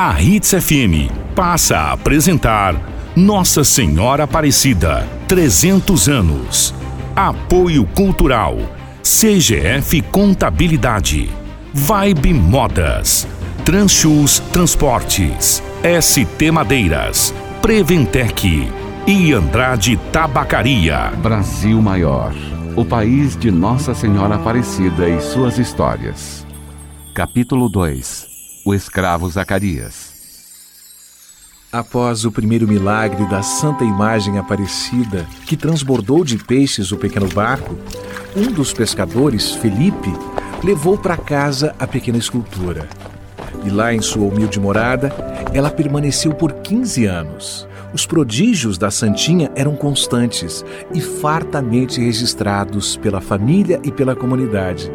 [0.00, 2.80] A Hits FM passa a apresentar
[3.16, 6.72] Nossa Senhora Aparecida, 300 anos.
[7.16, 8.58] Apoio Cultural,
[9.02, 11.28] CGF Contabilidade,
[11.74, 13.26] Vibe Modas,
[13.64, 15.60] Transchus Transportes,
[16.00, 18.70] ST Madeiras, Preventec
[19.04, 21.10] e Andrade Tabacaria.
[21.20, 22.32] Brasil Maior,
[22.76, 26.46] o país de Nossa Senhora Aparecida e suas histórias.
[27.12, 28.27] Capítulo 2
[28.68, 30.12] O escravo Zacarias
[31.72, 37.78] Após o primeiro milagre da Santa Imagem Aparecida, que transbordou de peixes o pequeno barco,
[38.36, 40.12] um dos pescadores, Felipe,
[40.62, 42.86] levou para casa a pequena escultura.
[43.64, 45.10] E lá em sua humilde morada,
[45.54, 47.66] ela permaneceu por 15 anos.
[47.94, 54.92] Os prodígios da Santinha eram constantes e fartamente registrados pela família e pela comunidade,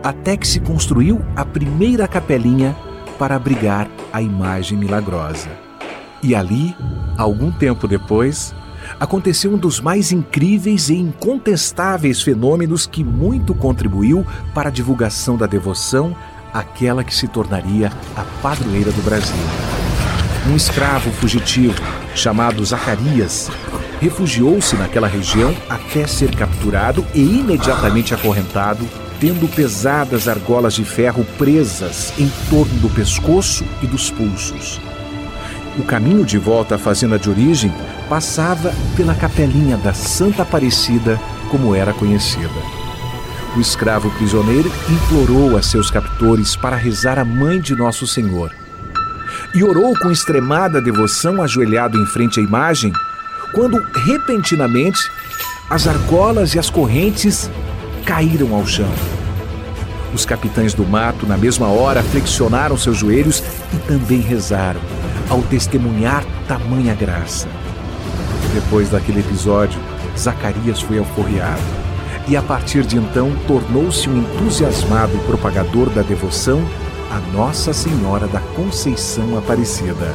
[0.00, 2.85] até que se construiu a primeira capelinha
[3.18, 5.48] para abrigar a imagem milagrosa.
[6.22, 6.74] E ali,
[7.16, 8.54] algum tempo depois,
[8.98, 15.46] aconteceu um dos mais incríveis e incontestáveis fenômenos que muito contribuiu para a divulgação da
[15.46, 16.16] devoção
[16.52, 19.36] àquela que se tornaria a padroeira do Brasil.
[20.48, 21.74] Um escravo fugitivo,
[22.14, 23.50] chamado Zacarias,
[24.00, 28.86] refugiou-se naquela região até ser capturado e imediatamente acorrentado,
[29.20, 34.80] tendo pesadas argolas de ferro presas em torno do pescoço e dos pulsos.
[35.78, 37.72] O caminho de volta à fazenda de origem
[38.08, 42.48] passava pela capelinha da Santa Aparecida, como era conhecida.
[43.56, 48.52] O escravo prisioneiro implorou a seus captores para rezar a mãe de Nosso Senhor.
[49.54, 52.92] E orou com extremada devoção, ajoelhado em frente à imagem,
[53.52, 55.10] quando repentinamente
[55.70, 57.50] as argolas e as correntes
[58.06, 58.88] caíram ao chão.
[60.14, 63.42] Os capitães do mato, na mesma hora, flexionaram seus joelhos
[63.74, 64.80] e também rezaram
[65.28, 67.48] ao testemunhar tamanha graça.
[68.54, 69.78] Depois daquele episódio,
[70.16, 71.60] Zacarias foi alforriado
[72.28, 76.62] e a partir de então tornou-se um entusiasmado propagador da devoção
[77.10, 80.14] a Nossa Senhora da Conceição Aparecida.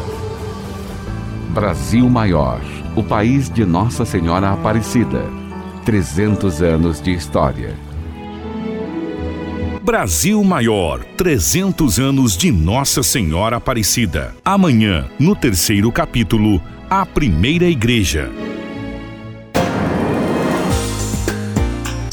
[1.50, 2.62] Brasil Maior,
[2.96, 5.41] o país de Nossa Senhora Aparecida.
[5.86, 7.76] 300 anos de história.
[9.84, 14.36] Brasil Maior, 300 anos de Nossa Senhora Aparecida.
[14.46, 18.30] Amanhã, no terceiro capítulo, a primeira igreja.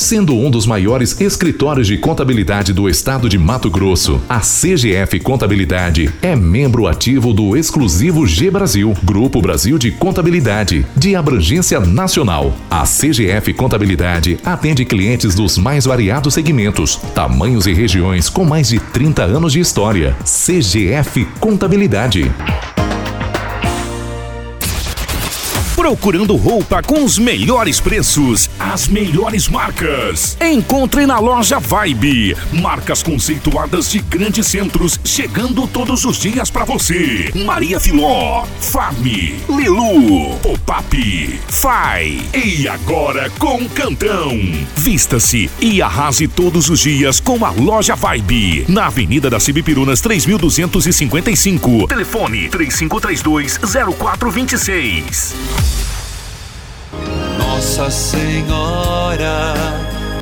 [0.09, 6.11] Sendo um dos maiores escritórios de contabilidade do estado de Mato Grosso, a CGF Contabilidade
[6.23, 12.55] é membro ativo do exclusivo G Brasil, Grupo Brasil de Contabilidade, de abrangência nacional.
[12.71, 18.81] A CGF Contabilidade atende clientes dos mais variados segmentos, tamanhos e regiões com mais de
[18.81, 20.17] 30 anos de história.
[20.25, 22.33] CGF Contabilidade.
[25.79, 30.37] Procurando roupa com os melhores preços, as melhores marcas.
[30.41, 32.37] Encontre na loja Vibe.
[32.53, 37.31] Marcas conceituadas de grandes centros, chegando todos os dias para você.
[37.47, 39.07] Maria Filó, Farm,
[39.49, 42.23] Lilu, Pop-Up, Fai.
[42.35, 44.37] E agora com Cantão.
[44.75, 48.65] Vista-se e arrase todos os dias com a loja Vibe.
[48.69, 51.87] Na Avenida das Cibipirunas 3255.
[51.87, 53.59] Telefone 3532
[53.97, 55.69] 0426.
[57.59, 59.53] Nossa Senhora.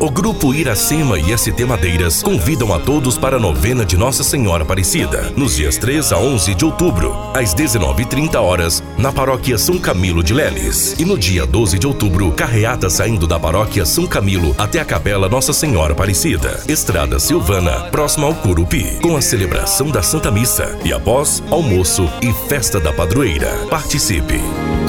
[0.01, 4.63] O Grupo Iracema e ST Madeiras convidam a todos para a novena de Nossa Senhora
[4.63, 10.23] Aparecida, nos dias 3 a 11 de outubro, às 19h30 horas, na Paróquia São Camilo
[10.23, 10.97] de Leles.
[10.99, 15.29] E no dia 12 de outubro, carreata saindo da Paróquia São Camilo até a Capela
[15.29, 20.91] Nossa Senhora Aparecida, Estrada Silvana, próxima ao Curupi, com a celebração da Santa Missa e
[20.91, 23.51] após almoço e festa da padroeira.
[23.69, 24.41] Participe!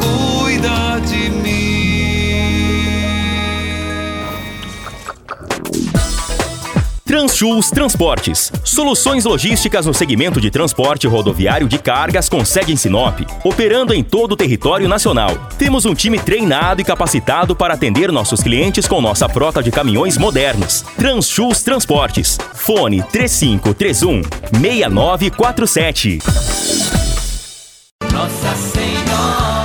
[0.02, 1.67] Cuida de mim.
[7.08, 8.52] Transchus Transportes.
[8.66, 14.04] Soluções logísticas no segmento de transporte rodoviário de cargas com sede em Sinop, operando em
[14.04, 15.30] todo o território nacional.
[15.58, 20.18] Temos um time treinado e capacitado para atender nossos clientes com nossa frota de caminhões
[20.18, 20.84] modernos.
[20.98, 22.38] Transchus Transportes.
[22.54, 24.22] Fone 3531
[24.60, 26.20] 6947.
[28.12, 29.57] Nossa Senhora.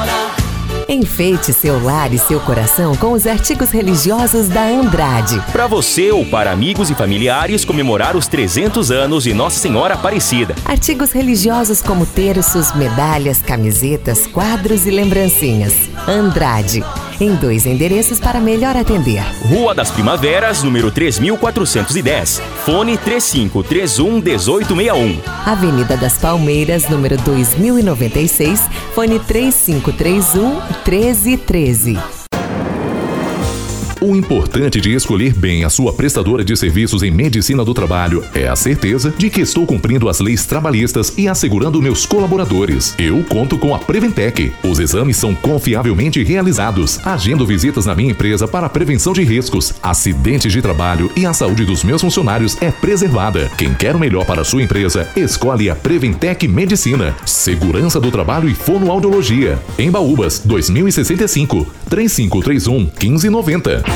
[0.93, 5.43] Enfeite seu lar e seu coração com os artigos religiosos da Andrade.
[5.51, 10.55] Para você ou para amigos e familiares comemorar os 300 anos de Nossa Senhora Aparecida.
[10.67, 15.73] Artigos religiosos como terços, medalhas, camisetas, quadros e lembrancinhas.
[16.07, 16.85] Andrade
[17.23, 19.23] em dois endereços para melhor atender.
[19.49, 22.43] Rua das Primaveras, número 3410.
[22.65, 25.21] Fone 3531 1861.
[25.47, 28.61] Avenida das Palmeiras, número 2096,
[28.95, 32.22] fone 3531 1313.
[34.03, 38.49] O importante de escolher bem a sua prestadora de serviços em medicina do trabalho é
[38.49, 42.97] a certeza de que estou cumprindo as leis trabalhistas e assegurando meus colaboradores.
[42.99, 44.53] Eu conto com a Preventec.
[44.65, 46.99] Os exames são confiavelmente realizados.
[47.07, 51.65] Agendo visitas na minha empresa para prevenção de riscos, acidentes de trabalho e a saúde
[51.65, 53.53] dos meus funcionários é preservada.
[53.57, 57.15] Quem quer o melhor para a sua empresa, escolhe a Preventec Medicina.
[57.25, 59.61] Segurança do trabalho e fonoaudiologia.
[59.79, 63.92] Em Baúbas, 2065, 3531 1590.